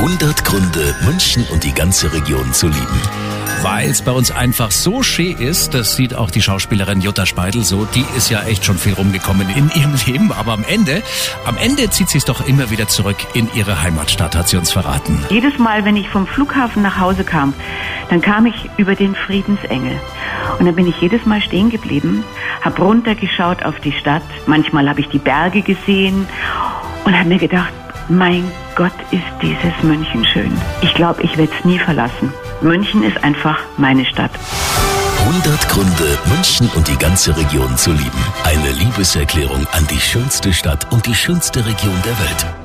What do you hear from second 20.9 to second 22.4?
jedes Mal stehen geblieben,